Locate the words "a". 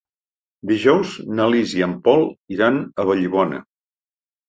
2.85-3.09